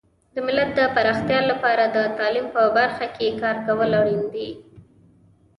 [0.33, 4.49] د ملت د پراختیا لپاره د تعلیم په برخه کې کار کول اړین دي.